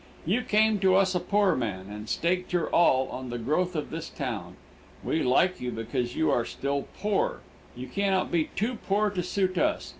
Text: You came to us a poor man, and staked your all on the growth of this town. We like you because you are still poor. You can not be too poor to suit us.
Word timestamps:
You 0.25 0.41
came 0.41 0.79
to 0.79 0.95
us 0.95 1.13
a 1.13 1.19
poor 1.19 1.55
man, 1.55 1.85
and 1.91 2.09
staked 2.09 2.53
your 2.53 2.67
all 2.69 3.07
on 3.09 3.29
the 3.29 3.37
growth 3.37 3.75
of 3.75 3.91
this 3.91 4.09
town. 4.09 4.55
We 5.03 5.21
like 5.21 5.61
you 5.61 5.69
because 5.69 6.15
you 6.15 6.31
are 6.31 6.43
still 6.43 6.87
poor. 6.99 7.41
You 7.75 7.85
can 7.85 8.09
not 8.11 8.31
be 8.31 8.45
too 8.55 8.79
poor 8.87 9.11
to 9.11 9.21
suit 9.21 9.59
us. 9.59 9.89